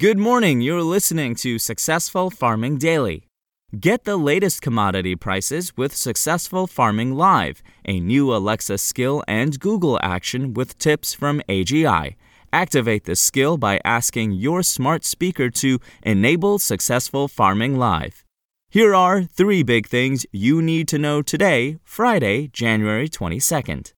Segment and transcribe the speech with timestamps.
[0.00, 0.62] Good morning.
[0.62, 3.28] You're listening to Successful Farming Daily.
[3.78, 10.00] Get the latest commodity prices with Successful Farming Live, a new Alexa skill and Google
[10.02, 12.16] action with tips from AGI.
[12.50, 18.24] Activate the skill by asking your smart speaker to enable Successful Farming Live.
[18.70, 23.92] Here are three big things you need to know today, Friday, January 22nd.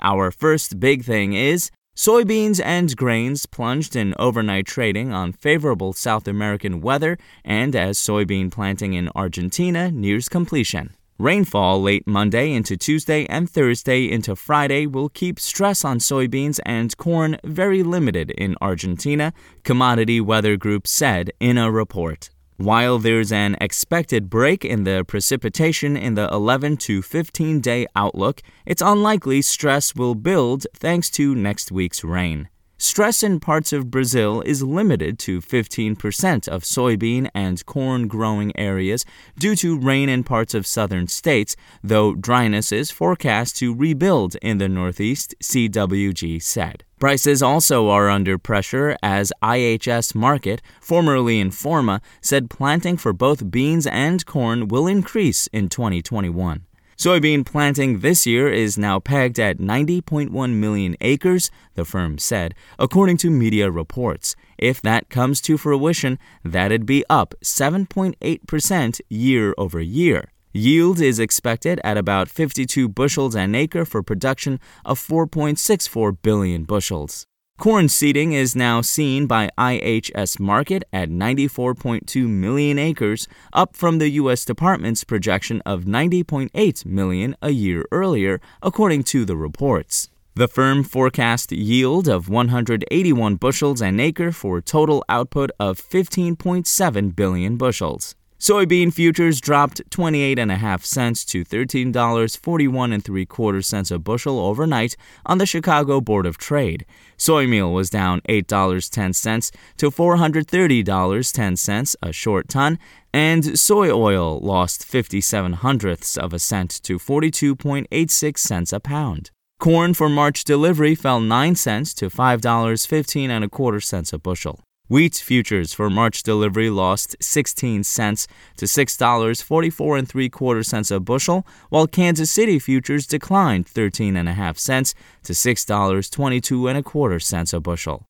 [0.00, 6.28] Our first big thing is Soybeans and grains plunged in overnight trading on favorable South
[6.28, 10.94] American weather and as soybean planting in Argentina nears completion.
[11.18, 16.94] Rainfall late Monday into Tuesday and Thursday into Friday will keep stress on soybeans and
[16.98, 19.32] corn very limited in Argentina,
[19.64, 22.28] Commodity Weather Group said in a report.
[22.56, 28.40] While there's an expected break in the precipitation in the 11 to 15 day outlook,
[28.64, 32.48] it's unlikely stress will build thanks to next week's rain.
[32.86, 39.04] Stress in parts of Brazil is limited to 15% of soybean and corn growing areas
[39.36, 44.58] due to rain in parts of southern states, though dryness is forecast to rebuild in
[44.58, 46.84] the Northeast, CWG said.
[47.00, 53.88] Prices also are under pressure as IHS Markit, formerly Informa, said planting for both beans
[53.88, 56.64] and corn will increase in 2021.
[56.96, 63.18] Soybean planting this year is now pegged at 90.1 million acres, the firm said, according
[63.18, 64.34] to media reports.
[64.56, 70.32] If that comes to fruition, that'd be up 7.8% year over year.
[70.54, 77.26] Yield is expected at about 52 bushels an acre for production of 4.64 billion bushels.
[77.58, 84.10] Corn seeding is now seen by IHS Markit at 94.2 million acres, up from the
[84.10, 84.44] U.S.
[84.44, 90.10] Department's projection of 90.8 million a year earlier, according to the reports.
[90.34, 97.56] The firm forecast yield of 181 bushels an acre for total output of 15.7 billion
[97.56, 98.14] bushels.
[98.38, 105.38] Soybean futures dropped 28.5 cents to $13.41 and 3 quarter cents a bushel overnight on
[105.38, 106.84] the Chicago Board of Trade.
[107.16, 112.78] Soy meal was down $8.10 to $430.10 a short ton,
[113.10, 119.30] and soy oil lost 57 hundredths of a cent to 42.86 cents a pound.
[119.58, 124.65] Corn for March delivery fell 9 cents to $5.15 and a quarter cents a bushel.
[124.88, 131.00] Wheat futures for March delivery lost 16 cents to $6.44 and 3 quarter cents a
[131.00, 134.94] bushel, while Kansas City futures declined 13 and a half cents
[135.24, 138.06] to $6.22 and a quarter cents a bushel.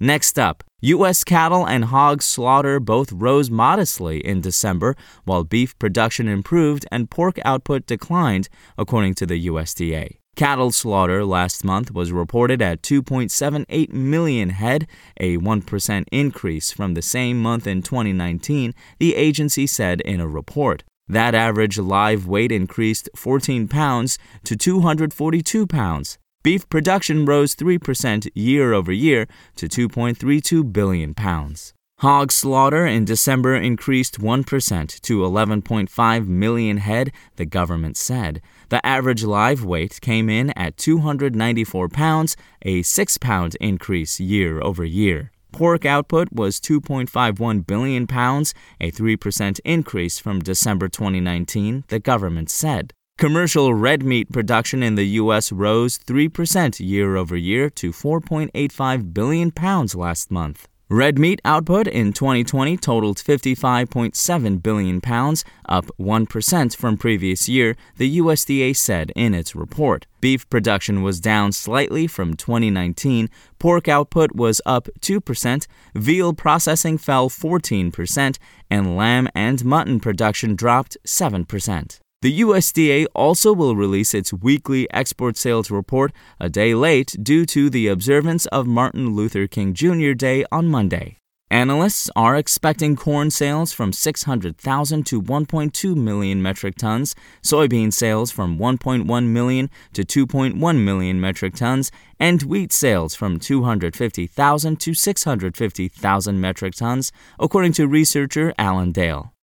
[0.00, 1.22] Next up, U.S.
[1.22, 7.38] cattle and hog slaughter both rose modestly in December, while beef production improved and pork
[7.44, 10.16] output declined, according to the USDA.
[10.36, 14.88] Cattle slaughter last month was reported at 2.78 million head,
[15.20, 20.82] a 1% increase from the same month in 2019, the agency said in a report.
[21.06, 26.18] That average live weight increased 14 pounds to 242 pounds.
[26.42, 31.74] Beef production rose 3% year over year to 2.32 billion pounds.
[31.98, 38.42] Hog slaughter in December increased 1% to 11.5 million head, the government said.
[38.68, 44.84] The average live weight came in at 294 pounds, a 6 pound increase year over
[44.84, 45.30] year.
[45.52, 52.92] Pork output was 2.51 billion pounds, a 3% increase from December 2019, the government said.
[53.16, 55.52] Commercial red meat production in the U.S.
[55.52, 60.66] rose 3% year over year to 4.85 billion pounds last month.
[60.90, 68.18] Red meat output in 2020 totaled 55.7 billion pounds, up 1% from previous year, the
[68.18, 70.06] USDA said in its report.
[70.20, 77.30] Beef production was down slightly from 2019, pork output was up 2%, veal processing fell
[77.30, 78.36] 14%,
[78.70, 82.00] and lamb and mutton production dropped 7%.
[82.24, 87.68] The USDA also will release its weekly export sales report a day late due to
[87.68, 90.12] the observance of Martin Luther King Jr.
[90.12, 91.18] Day on Monday.
[91.50, 98.58] Analysts are expecting corn sales from 600,000 to 1.2 million metric tons, soybean sales from
[98.58, 106.74] 1.1 million to 2.1 million metric tons, and wheat sales from 250,000 to 650,000 metric
[106.74, 109.34] tons, according to researcher Allendale.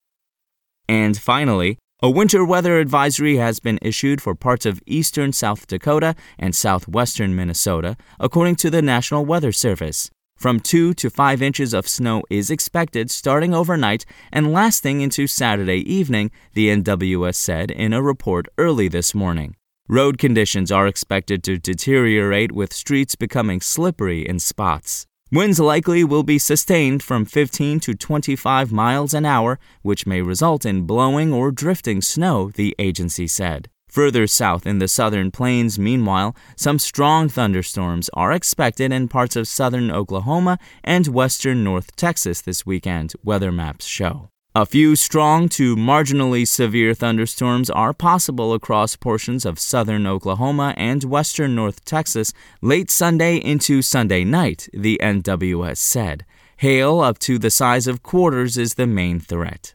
[0.89, 6.15] And finally, a winter weather advisory has been issued for parts of eastern South Dakota
[6.39, 10.09] and southwestern Minnesota, according to the National Weather Service.
[10.35, 15.77] From 2 to 5 inches of snow is expected starting overnight and lasting into Saturday
[15.93, 19.55] evening, the NWS said in a report early this morning.
[19.87, 25.05] Road conditions are expected to deteriorate with streets becoming slippery in spots.
[25.33, 30.65] Winds likely will be sustained from 15 to 25 miles an hour, which may result
[30.65, 33.69] in blowing or drifting snow, the agency said.
[33.87, 39.47] Further south in the southern plains, meanwhile, some strong thunderstorms are expected in parts of
[39.47, 44.27] southern Oklahoma and western North Texas this weekend, weather maps show.
[44.53, 51.05] A few strong to marginally severe thunderstorms are possible across portions of southern Oklahoma and
[51.05, 56.25] western North Texas late Sunday into Sunday night, the NWS said.
[56.57, 59.73] Hail up to the size of quarters is the main threat.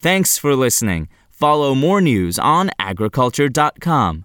[0.00, 1.10] Thanks for listening.
[1.28, 4.24] Follow more news on agriculture.com.